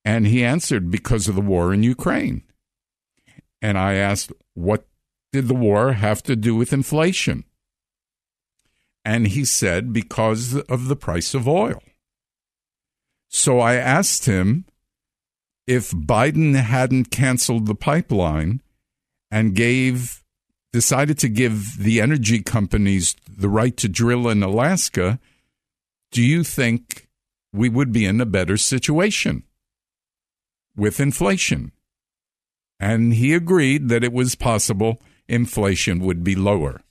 And 0.03 0.25
he 0.25 0.43
answered 0.43 0.89
because 0.89 1.27
of 1.27 1.35
the 1.35 1.41
war 1.41 1.71
in 1.73 1.83
Ukraine. 1.83 2.41
And 3.61 3.77
I 3.77 3.95
asked, 3.95 4.31
what 4.59 4.87
did 5.31 5.47
the 5.47 5.55
war 5.55 5.93
have 5.93 6.21
to 6.23 6.35
do 6.35 6.55
with 6.55 6.73
inflation? 6.73 7.43
And 9.05 9.27
he 9.27 9.45
said, 9.45 9.93
because 9.93 10.55
of 10.63 10.87
the 10.87 10.95
price 10.95 11.33
of 11.33 11.47
oil. 11.47 11.81
So 13.29 13.59
I 13.59 13.75
asked 13.75 14.25
him 14.25 14.65
if 15.65 15.91
Biden 15.91 16.55
hadn't 16.55 17.11
canceled 17.11 17.67
the 17.67 17.75
pipeline, 17.75 18.61
and 19.31 19.55
gave 19.55 20.23
decided 20.71 21.17
to 21.19 21.29
give 21.29 21.77
the 21.77 22.01
energy 22.01 22.41
companies 22.41 23.15
the 23.27 23.49
right 23.49 23.75
to 23.77 23.87
drill 23.87 24.27
in 24.27 24.43
Alaska, 24.43 25.19
do 26.11 26.21
you 26.21 26.43
think 26.43 27.07
we 27.53 27.69
would 27.69 27.91
be 27.91 28.05
in 28.05 28.21
a 28.21 28.25
better 28.25 28.57
situation 28.57 29.43
with 30.75 30.99
inflation? 30.99 31.71
And 32.79 33.13
he 33.13 33.33
agreed 33.33 33.89
that 33.89 34.03
it 34.03 34.13
was 34.13 34.35
possible 34.35 35.01
inflation 35.27 35.99
would 35.99 36.23
be 36.23 36.35
lower. 36.35 36.81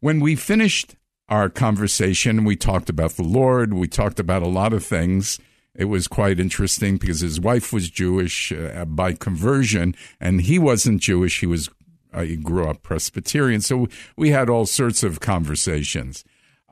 When 0.00 0.20
we 0.20 0.36
finished 0.36 0.96
our 1.28 1.48
conversation, 1.48 2.44
we 2.44 2.56
talked 2.56 2.90
about 2.90 3.12
the 3.12 3.22
Lord, 3.22 3.72
we 3.72 3.88
talked 3.88 4.20
about 4.20 4.42
a 4.42 4.48
lot 4.48 4.72
of 4.72 4.84
things. 4.84 5.38
It 5.74 5.86
was 5.86 6.06
quite 6.06 6.38
interesting 6.38 6.98
because 6.98 7.20
his 7.20 7.40
wife 7.40 7.72
was 7.72 7.88
Jewish 7.88 8.52
uh, 8.52 8.84
by 8.84 9.14
conversion, 9.14 9.94
and 10.20 10.42
he 10.42 10.58
wasn't 10.58 11.00
Jewish. 11.00 11.40
He 11.40 11.46
was 11.46 11.70
uh, 12.12 12.22
he 12.22 12.36
grew 12.36 12.68
up 12.68 12.82
Presbyterian, 12.82 13.62
so 13.62 13.88
we 14.16 14.30
had 14.30 14.50
all 14.50 14.66
sorts 14.66 15.02
of 15.02 15.20
conversations. 15.20 16.24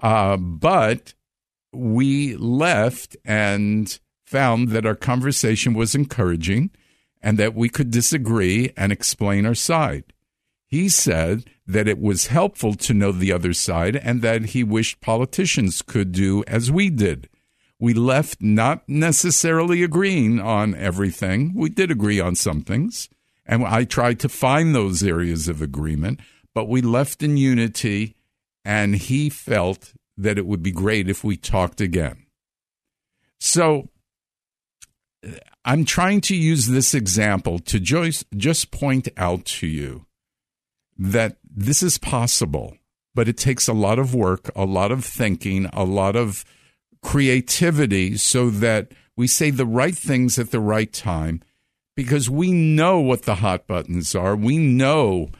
Uh, 0.02 0.36
but 0.36 1.14
we 1.72 2.36
left 2.36 3.16
and 3.24 3.98
found 4.26 4.68
that 4.68 4.84
our 4.84 4.94
conversation 4.94 5.72
was 5.72 5.94
encouraging, 5.94 6.70
and 7.20 7.38
that 7.38 7.54
we 7.54 7.68
could 7.68 7.90
disagree 7.90 8.72
and 8.76 8.92
explain 8.92 9.46
our 9.46 9.54
side. 9.54 10.12
He 10.66 10.88
said 10.88 11.44
that 11.66 11.88
it 11.88 12.00
was 12.00 12.28
helpful 12.28 12.74
to 12.74 12.94
know 12.94 13.12
the 13.12 13.32
other 13.32 13.52
side, 13.52 13.96
and 13.96 14.22
that 14.22 14.46
he 14.46 14.64
wished 14.64 15.00
politicians 15.00 15.82
could 15.82 16.12
do 16.12 16.44
as 16.46 16.70
we 16.70 16.90
did 16.90 17.28
we 17.80 17.94
left 17.94 18.42
not 18.42 18.86
necessarily 18.86 19.82
agreeing 19.82 20.38
on 20.38 20.74
everything. 20.74 21.54
We 21.54 21.70
did 21.70 21.90
agree 21.90 22.20
on 22.20 22.36
some 22.36 22.60
things, 22.60 23.08
and 23.46 23.64
I 23.64 23.84
tried 23.84 24.20
to 24.20 24.28
find 24.28 24.74
those 24.74 25.02
areas 25.02 25.48
of 25.48 25.62
agreement, 25.62 26.20
but 26.54 26.68
we 26.68 26.82
left 26.82 27.22
in 27.22 27.38
unity, 27.38 28.16
and 28.64 28.96
he 28.96 29.30
felt 29.30 29.94
that 30.18 30.36
it 30.36 30.44
would 30.44 30.62
be 30.62 30.72
great 30.72 31.08
if 31.08 31.24
we 31.24 31.38
talked 31.38 31.80
again. 31.80 32.26
So 33.38 33.88
I'm 35.64 35.84
trying 35.84 36.20
to 36.22 36.36
use 36.36 36.68
this 36.68 36.94
example 36.94 37.58
to 37.60 37.78
just, 37.78 38.26
just 38.36 38.70
point 38.70 39.08
out 39.16 39.44
to 39.46 39.66
you 39.66 40.06
that 40.98 41.36
this 41.44 41.82
is 41.82 41.98
possible, 41.98 42.76
but 43.14 43.28
it 43.28 43.36
takes 43.36 43.68
a 43.68 43.72
lot 43.72 43.98
of 43.98 44.14
work, 44.14 44.50
a 44.56 44.64
lot 44.64 44.90
of 44.90 45.04
thinking, 45.04 45.66
a 45.72 45.84
lot 45.84 46.16
of 46.16 46.44
creativity 47.02 48.16
so 48.16 48.50
that 48.50 48.92
we 49.16 49.26
say 49.26 49.50
the 49.50 49.66
right 49.66 49.96
things 49.96 50.38
at 50.38 50.50
the 50.50 50.60
right 50.60 50.92
time 50.92 51.42
because 51.94 52.30
we 52.30 52.52
know 52.52 52.98
what 53.00 53.22
the 53.22 53.36
hot 53.36 53.66
buttons 53.66 54.14
are. 54.14 54.34
We 54.34 54.56
know 54.56 55.30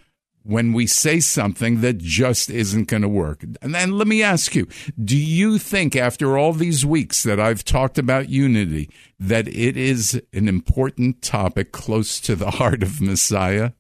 when 0.43 0.73
we 0.73 0.87
say 0.87 1.21
something 1.21 1.83
that 1.83 1.99
just 1.99 2.51
isn't 2.51 2.89
going 2.89 3.03
to 3.03 3.09
work. 3.09 3.45
And 3.61 3.75
then 3.75 3.99
let 3.99 4.07
me 4.07 4.23
ask 4.23 4.55
you 4.55 4.67
do 5.03 5.17
you 5.17 5.59
think, 5.59 5.97
after 5.97 6.39
all 6.39 6.53
these 6.53 6.87
weeks 6.87 7.23
that 7.23 7.41
I've 7.41 7.65
talked 7.65 7.99
about 7.99 8.29
unity, 8.29 8.91
that 9.19 9.49
it 9.49 9.77
is 9.77 10.21
an 10.33 10.49
important 10.49 11.23
topic 11.23 11.73
close 11.73 12.21
to 12.21 12.35
the 12.35 12.51
heart 12.53 12.83
of 12.83 13.01
Messiah? 13.01 13.73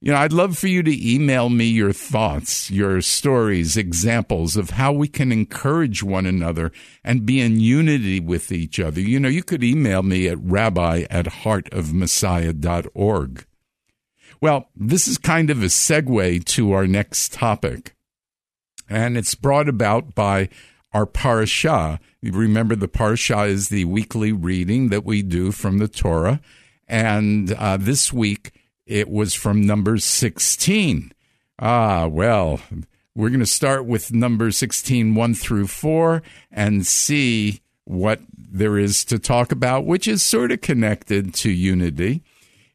You 0.00 0.12
know, 0.12 0.18
I'd 0.18 0.32
love 0.34 0.58
for 0.58 0.66
you 0.66 0.82
to 0.82 1.14
email 1.14 1.48
me 1.48 1.64
your 1.64 1.94
thoughts, 1.94 2.70
your 2.70 3.00
stories, 3.00 3.78
examples 3.78 4.54
of 4.54 4.68
how 4.70 4.92
we 4.92 5.08
can 5.08 5.32
encourage 5.32 6.02
one 6.02 6.26
another 6.26 6.72
and 7.02 7.24
be 7.24 7.40
in 7.40 7.58
unity 7.58 8.20
with 8.20 8.52
each 8.52 8.78
other. 8.78 9.00
You 9.00 9.18
know, 9.18 9.30
you 9.30 9.42
could 9.42 9.64
email 9.64 10.02
me 10.02 10.28
at 10.28 10.36
rabbi 10.40 11.06
at 11.08 11.24
heartofmessiah.org. 11.24 13.46
Well, 14.40 14.68
this 14.76 15.08
is 15.08 15.18
kind 15.18 15.50
of 15.50 15.62
a 15.62 15.66
segue 15.66 16.44
to 16.44 16.72
our 16.72 16.86
next 16.86 17.32
topic, 17.32 17.94
and 18.88 19.16
it's 19.16 19.34
brought 19.34 19.68
about 19.68 20.14
by 20.14 20.48
our 20.92 21.06
parashah. 21.06 21.98
Remember, 22.22 22.76
the 22.76 22.88
parashah 22.88 23.48
is 23.48 23.68
the 23.68 23.84
weekly 23.84 24.32
reading 24.32 24.88
that 24.88 25.04
we 25.04 25.22
do 25.22 25.52
from 25.52 25.78
the 25.78 25.88
Torah, 25.88 26.40
and 26.86 27.52
uh, 27.52 27.76
this 27.76 28.12
week 28.12 28.52
it 28.86 29.08
was 29.08 29.34
from 29.34 29.66
number 29.66 29.98
16. 29.98 31.12
Ah, 31.58 32.06
well, 32.06 32.60
we're 33.14 33.28
going 33.28 33.40
to 33.40 33.46
start 33.46 33.86
with 33.86 34.12
number 34.12 34.50
16, 34.50 35.14
1 35.14 35.34
through 35.34 35.68
4, 35.68 36.22
and 36.50 36.86
see 36.86 37.60
what 37.84 38.20
there 38.36 38.78
is 38.78 39.04
to 39.04 39.18
talk 39.18 39.52
about, 39.52 39.84
which 39.84 40.08
is 40.08 40.22
sort 40.22 40.50
of 40.50 40.60
connected 40.60 41.34
to 41.34 41.50
unity. 41.50 42.22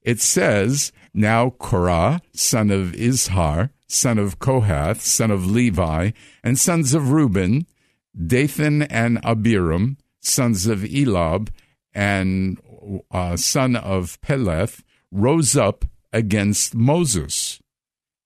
It 0.01 0.22
says, 0.22 0.92
Now 1.13 1.51
Korah, 1.51 2.22
son 2.34 2.70
of 2.72 2.92
Izhar, 2.92 3.72
son 3.88 4.18
of 4.18 4.39
Kohath, 4.39 5.01
son 5.01 5.32
of 5.32 5.50
Levi, 5.50 6.12
and 6.44 6.60
sons 6.60 6.94
of 6.94 7.12
Reuben, 7.12 7.66
Dathan 8.16 8.84
and 8.84 9.20
Abiram, 9.24 9.98
sons 10.20 10.68
of 10.68 10.84
Eliab, 10.84 11.51
and 11.94 12.60
uh, 13.12 13.36
son 13.36 13.75
of 13.75 14.20
Peleth, 14.22 14.84
rose 15.12 15.56
up 15.56 15.86
against 16.13 16.75
Moses 16.75 17.60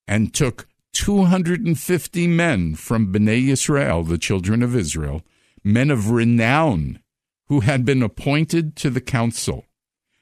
and 0.07 0.33
took 0.33 0.67
250 0.93 2.27
men 2.27 2.75
from 2.75 3.11
Bnei 3.11 3.47
Israel, 3.49 4.03
the 4.03 4.17
children 4.17 4.61
of 4.61 4.75
Israel, 4.75 5.23
men 5.63 5.89
of 5.89 6.11
renown 6.11 6.99
who 7.47 7.61
had 7.61 7.85
been 7.85 8.03
appointed 8.03 8.75
to 8.77 8.89
the 8.89 9.01
council. 9.01 9.65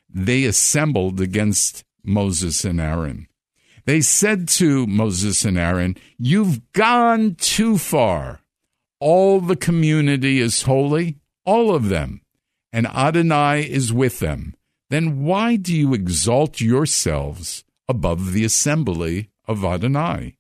They 0.10 0.44
assembled 0.46 1.20
against 1.20 1.84
Moses 2.04 2.66
and 2.66 2.80
Aaron. 2.80 3.28
They 3.86 4.02
said 4.02 4.48
to 4.50 4.86
Moses 4.88 5.44
and 5.44 5.58
Aaron, 5.58 5.98
You've 6.18 6.72
gone 6.74 7.36
too 7.36 7.78
far. 7.78 8.42
All 9.00 9.42
the 9.42 9.56
community 9.56 10.40
is 10.40 10.64
holy, 10.64 11.18
all 11.46 11.74
of 11.74 11.90
them, 11.90 12.22
and 12.72 12.86
Adonai 12.88 13.62
is 13.68 13.92
with 13.92 14.20
them 14.20 14.56
then 14.92 15.24
why 15.24 15.56
do 15.56 15.74
you 15.74 15.94
exalt 15.94 16.60
yourselves 16.60 17.64
above 17.88 18.34
the 18.34 18.44
assembly 18.44 19.30
of 19.48 19.64
Adonai? 19.64 20.36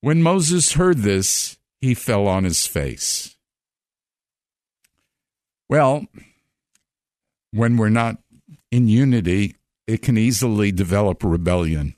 When 0.00 0.22
Moses 0.22 0.74
heard 0.74 0.98
this, 0.98 1.58
he 1.80 1.94
fell 1.94 2.28
on 2.28 2.44
his 2.44 2.68
face. 2.68 3.34
Well, 5.68 6.06
when 7.50 7.76
we're 7.76 7.88
not 7.88 8.18
in 8.70 8.86
unity, 8.86 9.56
it 9.86 10.02
can 10.02 10.16
easily 10.16 10.72
develop 10.72 11.22
rebellion. 11.22 11.94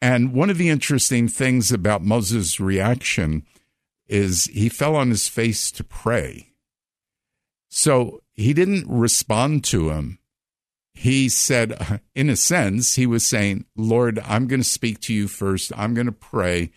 And 0.00 0.32
one 0.32 0.50
of 0.50 0.58
the 0.58 0.68
interesting 0.68 1.28
things 1.28 1.72
about 1.72 2.02
Moses' 2.02 2.60
reaction 2.60 3.44
is 4.06 4.44
he 4.44 4.68
fell 4.68 4.96
on 4.96 5.10
his 5.10 5.28
face 5.28 5.70
to 5.72 5.84
pray. 5.84 6.52
So 7.68 8.22
he 8.34 8.54
didn't 8.54 8.86
respond 8.88 9.64
to 9.64 9.90
him 9.90 10.18
he 10.98 11.28
said, 11.28 12.00
in 12.14 12.28
a 12.28 12.36
sense, 12.36 12.96
he 12.96 13.06
was 13.06 13.24
saying, 13.24 13.66
Lord, 13.76 14.18
I'm 14.24 14.48
going 14.48 14.60
to 14.60 14.68
speak 14.68 15.00
to 15.02 15.14
you 15.14 15.28
first. 15.28 15.72
I'm 15.76 15.94
going 15.94 16.06
to 16.06 16.12
pray. 16.12 16.72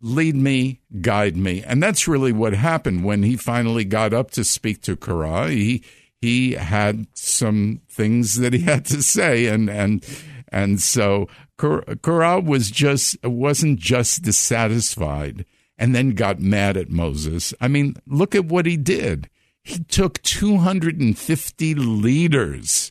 Lead 0.00 0.36
me, 0.36 0.80
guide 1.00 1.36
me. 1.36 1.62
And 1.62 1.82
that's 1.82 2.08
really 2.08 2.32
what 2.32 2.54
happened 2.54 3.04
when 3.04 3.24
he 3.24 3.36
finally 3.36 3.84
got 3.84 4.14
up 4.14 4.30
to 4.32 4.44
speak 4.44 4.80
to 4.82 4.96
Korah. 4.96 5.50
He, 5.50 5.84
he 6.20 6.52
had 6.52 7.06
some 7.14 7.80
things 7.88 8.36
that 8.36 8.52
he 8.52 8.60
had 8.62 8.84
to 8.86 9.02
say. 9.02 9.46
And, 9.46 9.68
and, 9.68 10.04
and 10.48 10.80
so 10.80 11.28
Korah 11.56 12.40
was 12.40 12.70
just, 12.70 13.16
wasn't 13.24 13.78
just 13.78 14.22
dissatisfied 14.22 15.44
and 15.76 15.94
then 15.94 16.10
got 16.10 16.40
mad 16.40 16.76
at 16.76 16.90
Moses. 16.90 17.54
I 17.60 17.68
mean, 17.68 17.96
look 18.06 18.34
at 18.34 18.46
what 18.46 18.66
he 18.66 18.76
did 18.76 19.28
he 19.68 19.84
took 19.84 20.22
250 20.22 21.74
leaders, 21.74 22.90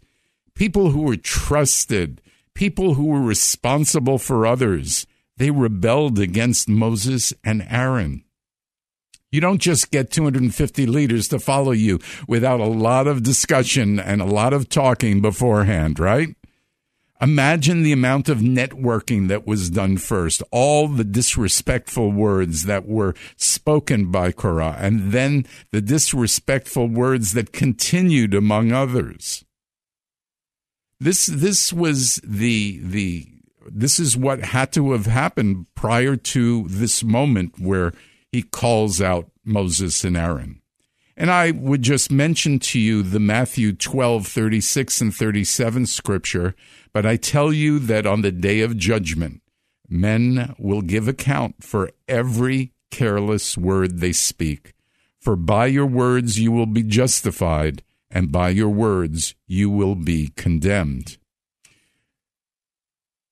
people 0.54 0.92
who 0.92 1.02
were 1.02 1.18
trusted, 1.18 2.22
people 2.54 2.94
who 2.94 3.06
were 3.06 3.22
responsible 3.22 4.20
for 4.20 4.46
others. 4.46 5.08
They 5.38 5.50
rebelled 5.50 6.20
against 6.20 6.70
Moses 6.70 7.34
and 7.44 7.66
Aaron. 7.68 8.24
You 9.32 9.42
don't 9.42 9.60
just 9.60 9.92
get 9.92 10.10
250 10.12 10.86
leaders 10.86 11.28
to 11.30 11.40
follow 11.40 11.72
you 11.72 12.00
without 12.28 12.60
a 12.60 12.66
lot 12.66 13.08
of 13.08 13.24
discussion 13.24 14.00
and 14.00 14.22
a 14.22 14.26
lot 14.26 14.54
of 14.54 14.70
talking 14.70 15.22
beforehand, 15.22 16.00
right? 16.00 16.30
Imagine 17.20 17.82
the 17.82 17.92
amount 17.92 18.30
of 18.30 18.40
networking 18.40 19.28
that 19.28 19.48
was 19.48 19.72
done 19.72 19.98
first, 19.98 20.44
all 20.52 20.88
the 20.88 21.04
disrespectful 21.04 22.12
words 22.12 22.66
that 22.66 22.88
were 22.88 23.16
spoken 23.36 24.12
by 24.12 24.32
Korah, 24.32 24.78
and 24.80 25.12
then 25.12 25.46
the 25.72 25.82
disrespectful 25.82 26.88
words 26.88 27.34
that 27.34 27.52
continued 27.52 28.36
among 28.36 28.72
others. 28.72 29.44
This 31.00 31.26
this 31.26 31.74
was 31.74 32.22
the 32.24 32.80
the 32.84 33.28
this 33.68 34.00
is 34.00 34.16
what 34.16 34.46
had 34.46 34.72
to 34.74 34.92
have 34.92 35.08
happened 35.08 35.66
prior 35.76 36.16
to 36.16 36.68
this 36.68 37.04
moment 37.04 37.60
where 37.60 37.94
he 38.32 38.44
calls 38.44 39.02
out 39.02 39.32
Moses 39.44 40.04
and 40.04 40.18
Aaron. 40.18 40.62
And 41.16 41.32
I 41.32 41.52
would 41.52 41.82
just 41.82 42.12
mention 42.12 42.60
to 42.60 42.80
you 42.80 43.02
the 43.02 43.20
Matthew 43.20 43.74
12, 43.74 44.28
36 44.28 45.02
and 45.02 45.16
37 45.16 45.88
scripture 45.88 46.54
but 46.98 47.06
I 47.06 47.16
tell 47.16 47.54
you 47.54 47.78
that 47.78 48.08
on 48.08 48.24
the 48.24 48.32
day 48.32 48.62
of 48.62 48.76
judgment, 48.76 49.44
men 49.88 50.56
will 50.58 50.82
give 50.82 51.08
account 51.08 51.64
for 51.64 51.92
every 52.08 52.74
careless 52.90 53.56
word 53.56 54.00
they 54.00 54.14
speak. 54.14 54.74
For 55.20 55.36
by 55.36 55.68
your 55.68 55.86
words 55.86 56.40
you 56.40 56.52
will 56.52 56.66
be 56.66 56.82
justified, 56.82 57.84
and 58.10 58.32
by 58.32 58.50
your 58.50 58.70
words 58.70 59.36
you 59.46 59.70
will 59.70 59.94
be 59.94 60.30
condemned. 60.30 61.20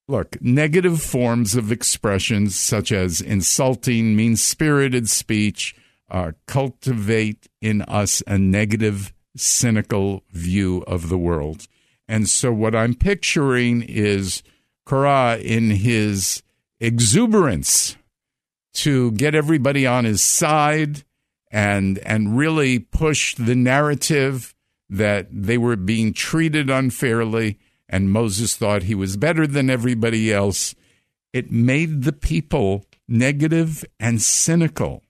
Look, 0.08 0.40
negative 0.42 1.02
forms 1.02 1.56
of 1.56 1.72
expressions 1.72 2.56
such 2.56 2.92
as 2.92 3.22
insulting, 3.22 4.16
mean 4.16 4.36
spirited 4.36 5.10
speech 5.10 5.76
uh, 6.10 6.34
cultivate 6.46 7.48
in 7.62 7.82
us 7.84 8.22
a 8.28 8.38
negative, 8.38 9.14
cynical 9.36 10.24
view 10.32 10.84
of 10.86 11.10
the 11.10 11.18
world. 11.18 11.68
And 12.08 12.30
so 12.30 12.54
what 12.54 12.76
I'm 12.76 12.94
picturing 12.94 13.82
is 13.82 14.44
Korah 14.86 15.38
in 15.38 15.72
his 15.72 16.44
exuberance 16.80 17.98
to 18.74 19.12
get 19.14 19.34
everybody 19.34 19.88
on 19.88 20.06
his 20.06 20.22
side 20.22 21.04
and 21.50 21.98
and 22.00 22.38
really 22.38 22.80
push 22.80 23.34
the 23.36 23.56
narrative 23.56 24.54
that 24.90 25.28
they 25.32 25.58
were 25.58 25.76
being 25.76 26.14
treated 26.14 26.70
unfairly 26.70 27.58
and 27.88 28.12
Moses 28.12 28.56
thought 28.56 28.84
he 28.84 28.96
was 28.96 29.18
better 29.18 29.46
than 29.46 29.70
everybody 29.70 30.34
else. 30.34 30.76
It 31.34 31.52
made 31.52 32.04
the 32.04 32.14
people 32.14 32.86
negative 33.08 33.86
and 34.00 34.22
cynical 34.22 35.04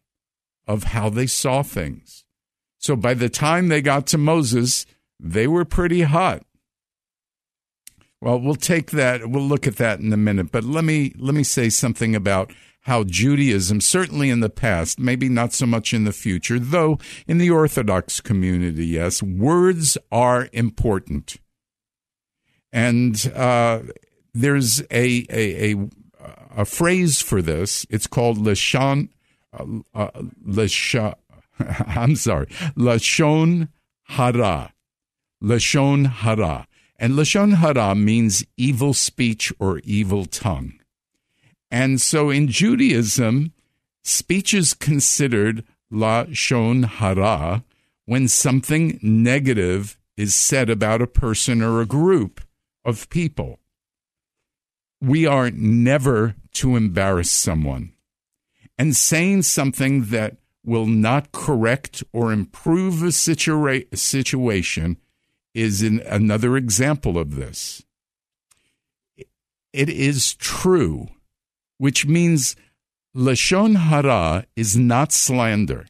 of 0.67 0.85
how 0.85 1.09
they 1.09 1.27
saw 1.27 1.63
things. 1.63 2.25
So 2.77 2.95
by 2.95 3.13
the 3.13 3.29
time 3.29 3.67
they 3.67 3.81
got 3.81 4.07
to 4.07 4.17
Moses, 4.17 4.85
they 5.19 5.47
were 5.47 5.65
pretty 5.65 6.01
hot. 6.01 6.43
Well, 8.21 8.39
we'll 8.39 8.55
take 8.55 8.91
that. 8.91 9.29
We'll 9.29 9.43
look 9.43 9.67
at 9.67 9.77
that 9.77 9.99
in 9.99 10.11
a 10.11 10.17
minute. 10.17 10.51
But 10.51 10.63
let 10.63 10.83
me 10.83 11.13
let 11.17 11.35
me 11.35 11.43
say 11.43 11.69
something 11.69 12.15
about 12.15 12.51
how 12.81 13.03
Judaism, 13.03 13.81
certainly 13.81 14.29
in 14.29 14.39
the 14.41 14.49
past, 14.49 14.99
maybe 14.99 15.27
not 15.27 15.53
so 15.53 15.65
much 15.65 15.93
in 15.93 16.03
the 16.03 16.11
future, 16.11 16.59
though 16.59 16.99
in 17.27 17.39
the 17.39 17.49
Orthodox 17.49 18.21
community, 18.21 18.85
yes, 18.85 19.23
words 19.23 19.97
are 20.11 20.49
important. 20.53 21.37
And 22.75 23.31
uh, 23.33 23.83
there's 24.33 24.81
a, 24.91 25.25
a, 25.29 25.71
a, 25.71 25.89
a, 26.57 26.65
phrase 26.65 27.21
for 27.21 27.41
this. 27.41 27.85
It's 27.89 28.05
called 28.05 28.37
Lashon, 28.37 29.07
uh, 29.57 29.63
uh, 29.93 30.11
Lashon, 30.45 31.15
I'm 31.87 32.17
sorry, 32.17 32.47
Lashon 32.75 33.69
Hara. 34.03 34.73
Lashon 35.41 36.07
Hara. 36.07 36.67
And 36.99 37.13
Lashon 37.13 37.55
Hara 37.55 37.95
means 37.95 38.43
evil 38.57 38.93
speech 38.93 39.53
or 39.57 39.79
evil 39.85 40.25
tongue. 40.25 40.73
And 41.71 42.01
so 42.01 42.29
in 42.29 42.49
Judaism, 42.49 43.53
speech 44.03 44.53
is 44.53 44.73
considered 44.73 45.63
Lashon 45.89 46.83
Hara 46.83 47.63
when 48.03 48.27
something 48.27 48.99
negative 49.01 49.97
is 50.17 50.35
said 50.35 50.69
about 50.69 51.01
a 51.01 51.07
person 51.07 51.61
or 51.61 51.79
a 51.79 51.85
group 51.85 52.41
of 52.85 53.09
people. 53.09 53.59
We 55.01 55.25
are 55.25 55.51
never 55.51 56.35
to 56.53 56.75
embarrass 56.75 57.31
someone. 57.31 57.93
And 58.77 58.95
saying 58.95 59.43
something 59.43 60.05
that 60.05 60.37
will 60.63 60.85
not 60.85 61.31
correct 61.31 62.03
or 62.13 62.31
improve 62.31 63.01
a 63.01 63.07
situa- 63.07 63.97
situation 63.97 64.97
is 65.53 65.81
another 65.81 66.57
example 66.57 67.17
of 67.17 67.35
this. 67.35 67.83
It 69.71 69.89
is 69.89 70.33
true, 70.35 71.09
which 71.77 72.05
means 72.05 72.55
Lashon 73.15 73.75
Hara 73.77 74.45
is 74.55 74.75
not 74.75 75.11
slander, 75.11 75.85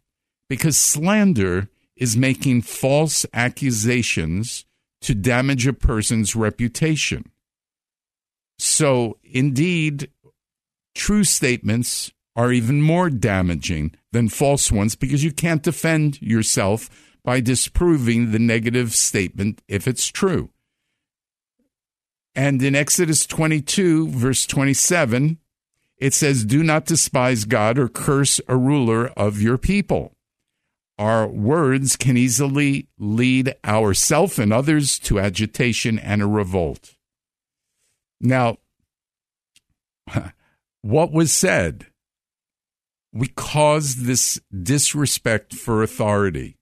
because 0.47 0.77
slander 0.77 1.69
is 1.95 2.17
making 2.17 2.61
false 2.61 3.25
accusations 3.33 4.65
to 5.05 5.15
damage 5.15 5.67
a 5.67 5.73
person's 5.73 6.35
reputation. 6.35 7.31
So, 8.57 9.17
indeed, 9.23 10.09
true 10.95 11.23
statements 11.23 12.11
are 12.35 12.51
even 12.51 12.81
more 12.81 13.09
damaging 13.09 13.95
than 14.11 14.29
false 14.29 14.71
ones 14.71 14.95
because 14.95 15.23
you 15.23 15.31
can't 15.31 15.61
defend 15.61 16.21
yourself 16.21 16.89
by 17.23 17.39
disproving 17.39 18.31
the 18.31 18.39
negative 18.39 18.93
statement 18.93 19.61
if 19.67 19.87
it's 19.87 20.07
true. 20.07 20.49
And 22.35 22.61
in 22.63 22.75
Exodus 22.75 23.25
22, 23.27 24.09
verse 24.09 24.45
27, 24.45 25.37
it 25.97 26.13
says, 26.13 26.45
Do 26.45 26.63
not 26.63 26.85
despise 26.85 27.45
God 27.45 27.77
or 27.77 27.87
curse 27.87 28.41
a 28.47 28.57
ruler 28.57 29.07
of 29.09 29.41
your 29.41 29.57
people. 29.57 30.14
Our 30.97 31.27
words 31.27 31.95
can 31.97 32.15
easily 32.15 32.87
lead 32.97 33.55
ourselves 33.65 34.39
and 34.39 34.53
others 34.53 34.97
to 34.99 35.19
agitation 35.19 35.99
and 35.99 36.21
a 36.21 36.27
revolt. 36.27 36.95
Now, 38.21 38.57
what 40.81 41.11
was 41.11 41.31
said? 41.31 41.87
We 43.11 43.27
caused 43.27 44.05
this 44.05 44.39
disrespect 44.63 45.53
for 45.53 45.83
authority. 45.83 46.57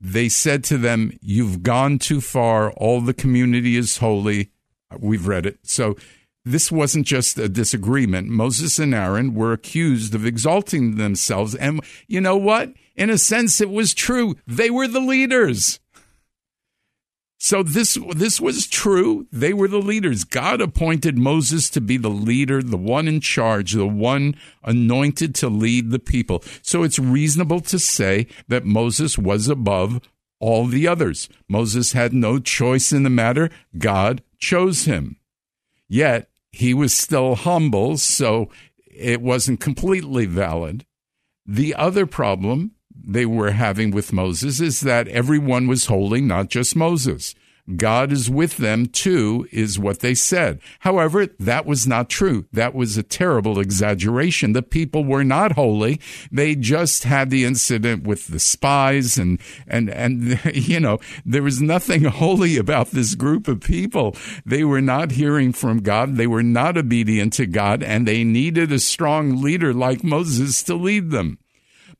They 0.00 0.28
said 0.30 0.64
to 0.64 0.78
them, 0.78 1.12
You've 1.20 1.62
gone 1.62 1.98
too 1.98 2.20
far. 2.20 2.72
All 2.72 3.00
the 3.00 3.14
community 3.14 3.76
is 3.76 3.98
holy. 3.98 4.50
We've 4.98 5.26
read 5.26 5.46
it. 5.46 5.58
So 5.62 5.96
this 6.44 6.72
wasn't 6.72 7.06
just 7.06 7.38
a 7.38 7.48
disagreement. 7.48 8.28
Moses 8.28 8.78
and 8.78 8.94
Aaron 8.94 9.34
were 9.34 9.52
accused 9.52 10.14
of 10.14 10.24
exalting 10.24 10.96
themselves. 10.96 11.54
And 11.54 11.80
you 12.06 12.20
know 12.20 12.36
what? 12.36 12.72
In 12.96 13.10
a 13.10 13.18
sense, 13.18 13.60
it 13.60 13.70
was 13.70 13.94
true. 13.94 14.36
They 14.46 14.70
were 14.70 14.88
the 14.88 15.00
leaders. 15.00 15.80
So 17.42 17.62
this 17.62 17.96
this 18.14 18.38
was 18.38 18.66
true. 18.66 19.26
They 19.32 19.54
were 19.54 19.68
the 19.68 19.78
leaders. 19.78 20.24
God 20.24 20.60
appointed 20.60 21.16
Moses 21.16 21.70
to 21.70 21.80
be 21.80 21.96
the 21.96 22.10
leader, 22.10 22.62
the 22.62 22.76
one 22.76 23.08
in 23.08 23.22
charge, 23.22 23.72
the 23.72 23.86
one 23.86 24.36
anointed 24.62 25.34
to 25.36 25.48
lead 25.48 25.90
the 25.90 25.98
people. 25.98 26.44
So 26.60 26.82
it's 26.82 26.98
reasonable 26.98 27.60
to 27.60 27.78
say 27.78 28.26
that 28.48 28.66
Moses 28.66 29.16
was 29.16 29.48
above 29.48 30.02
all 30.38 30.66
the 30.66 30.86
others. 30.86 31.30
Moses 31.48 31.92
had 31.92 32.12
no 32.12 32.38
choice 32.38 32.92
in 32.92 33.04
the 33.04 33.10
matter. 33.10 33.48
God 33.78 34.22
chose 34.38 34.84
him. 34.84 35.16
Yet 35.88 36.29
he 36.52 36.74
was 36.74 36.94
still 36.94 37.34
humble, 37.34 37.96
so 37.96 38.48
it 38.86 39.20
wasn't 39.20 39.60
completely 39.60 40.26
valid. 40.26 40.84
The 41.46 41.74
other 41.74 42.06
problem 42.06 42.72
they 42.94 43.26
were 43.26 43.52
having 43.52 43.90
with 43.90 44.12
Moses 44.12 44.60
is 44.60 44.80
that 44.80 45.08
everyone 45.08 45.66
was 45.66 45.86
holy, 45.86 46.20
not 46.20 46.48
just 46.48 46.76
Moses. 46.76 47.34
God 47.76 48.12
is 48.12 48.30
with 48.30 48.56
them 48.56 48.86
too, 48.86 49.46
is 49.52 49.78
what 49.78 50.00
they 50.00 50.14
said. 50.14 50.60
However, 50.80 51.26
that 51.38 51.66
was 51.66 51.86
not 51.86 52.08
true. 52.08 52.46
That 52.52 52.74
was 52.74 52.96
a 52.96 53.02
terrible 53.02 53.58
exaggeration. 53.58 54.52
The 54.52 54.62
people 54.62 55.04
were 55.04 55.24
not 55.24 55.52
holy. 55.52 56.00
They 56.30 56.54
just 56.54 57.04
had 57.04 57.30
the 57.30 57.44
incident 57.44 58.04
with 58.04 58.28
the 58.28 58.38
spies 58.38 59.18
and, 59.18 59.40
and, 59.66 59.90
and, 59.90 60.40
you 60.54 60.80
know, 60.80 60.98
there 61.24 61.42
was 61.42 61.60
nothing 61.60 62.04
holy 62.04 62.56
about 62.56 62.90
this 62.90 63.14
group 63.14 63.48
of 63.48 63.60
people. 63.60 64.16
They 64.44 64.64
were 64.64 64.80
not 64.80 65.12
hearing 65.12 65.52
from 65.52 65.80
God. 65.80 66.16
They 66.16 66.26
were 66.26 66.42
not 66.42 66.76
obedient 66.76 67.32
to 67.34 67.46
God 67.46 67.82
and 67.82 68.06
they 68.06 68.24
needed 68.24 68.72
a 68.72 68.78
strong 68.78 69.42
leader 69.42 69.72
like 69.72 70.04
Moses 70.04 70.62
to 70.64 70.74
lead 70.74 71.10
them. 71.10 71.38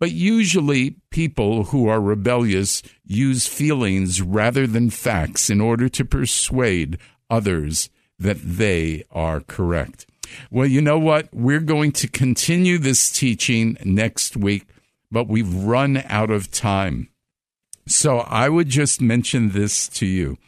But 0.01 0.13
usually, 0.13 0.97
people 1.11 1.65
who 1.65 1.87
are 1.87 2.01
rebellious 2.01 2.83
use 3.05 3.47
feelings 3.47 4.23
rather 4.23 4.67
than 4.67 4.89
facts 4.89 5.51
in 5.51 5.61
order 5.61 5.91
to 5.91 6.05
persuade 6.07 6.99
others 7.29 7.91
that 8.19 8.39
they 8.43 9.05
are 9.11 9.41
correct. 9.41 10.07
Well, 10.51 10.67
you 10.67 10.81
know 10.81 10.99
what? 10.99 11.29
We're 11.33 11.61
going 11.61 11.93
to 11.93 12.09
continue 12.09 12.79
this 12.79 13.13
teaching 13.13 13.77
next 13.85 14.37
week, 14.37 14.67
but 15.11 15.29
we've 15.29 15.55
run 15.55 16.03
out 16.07 16.31
of 16.31 16.51
time. 16.51 17.11
So 17.87 18.21
I 18.21 18.49
would 18.49 18.69
just 18.69 19.01
mention 19.03 19.51
this 19.51 19.87
to 19.89 20.07
you 20.07 20.39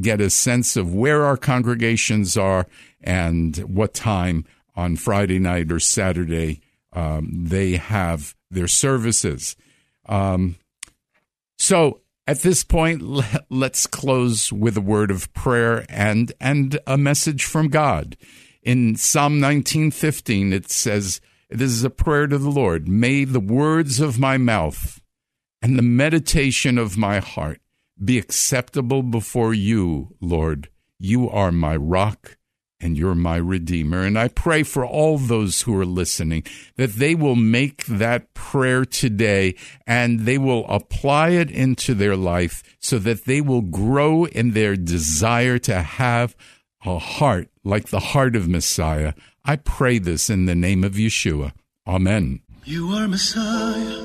get 0.00 0.20
a 0.20 0.30
sense 0.30 0.76
of 0.76 0.94
where 0.94 1.24
our 1.24 1.36
congregations 1.36 2.36
are 2.36 2.66
and 3.02 3.58
what 3.58 3.94
time 3.94 4.44
on 4.74 4.96
Friday 4.96 5.38
night 5.38 5.70
or 5.70 5.78
Saturday 5.78 6.60
um, 6.96 7.28
they 7.30 7.76
have 7.76 8.34
their 8.50 8.66
services. 8.66 9.54
Um, 10.06 10.56
so 11.58 12.00
at 12.26 12.40
this 12.40 12.64
point, 12.64 13.02
let's 13.50 13.86
close 13.86 14.52
with 14.52 14.76
a 14.76 14.80
word 14.80 15.10
of 15.10 15.32
prayer 15.34 15.84
and 15.88 16.32
and 16.40 16.78
a 16.86 16.96
message 16.96 17.44
from 17.44 17.68
God. 17.68 18.16
In 18.62 18.96
Psalm 18.96 19.38
19:15, 19.38 20.52
it 20.52 20.70
says, 20.70 21.20
"This 21.50 21.70
is 21.70 21.84
a 21.84 21.90
prayer 21.90 22.26
to 22.26 22.38
the 22.38 22.50
Lord. 22.50 22.88
May 22.88 23.24
the 23.24 23.40
words 23.40 24.00
of 24.00 24.18
my 24.18 24.38
mouth 24.38 25.00
and 25.60 25.78
the 25.78 25.82
meditation 25.82 26.78
of 26.78 26.96
my 26.96 27.20
heart 27.20 27.60
be 28.02 28.18
acceptable 28.18 29.02
before 29.02 29.54
you, 29.54 30.14
Lord. 30.20 30.68
You 30.98 31.28
are 31.28 31.52
my 31.52 31.76
rock 31.76 32.38
and 32.80 32.96
you're 32.96 33.14
my 33.14 33.36
Redeemer. 33.36 34.02
And 34.02 34.18
I 34.18 34.28
pray 34.28 34.62
for 34.62 34.84
all 34.84 35.18
those 35.18 35.62
who 35.62 35.78
are 35.78 35.86
listening 35.86 36.44
that 36.76 36.94
they 36.94 37.14
will 37.14 37.36
make 37.36 37.86
that 37.86 38.34
prayer 38.34 38.84
today 38.84 39.54
and 39.86 40.20
they 40.20 40.38
will 40.38 40.66
apply 40.68 41.30
it 41.30 41.50
into 41.50 41.94
their 41.94 42.16
life 42.16 42.62
so 42.78 42.98
that 42.98 43.24
they 43.24 43.40
will 43.40 43.62
grow 43.62 44.26
in 44.26 44.52
their 44.52 44.76
desire 44.76 45.58
to 45.60 45.82
have 45.82 46.36
a 46.84 46.98
heart 46.98 47.48
like 47.64 47.88
the 47.88 48.00
heart 48.00 48.36
of 48.36 48.48
Messiah. 48.48 49.14
I 49.44 49.56
pray 49.56 49.98
this 49.98 50.28
in 50.30 50.46
the 50.46 50.54
name 50.54 50.84
of 50.84 50.92
Yeshua. 50.92 51.52
Amen. 51.86 52.40
You 52.64 52.88
are 52.90 53.06
Messiah, 53.06 54.02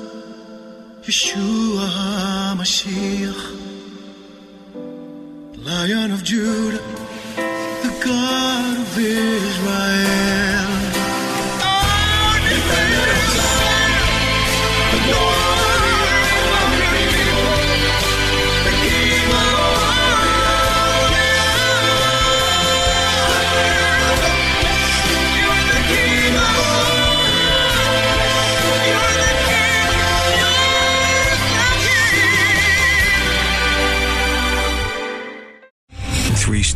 Yeshua 1.02 1.88
HaMashiach, 2.54 3.58
Lion 5.56 6.12
of 6.12 6.22
Judah, 6.22 7.11
Israel. 8.98 10.71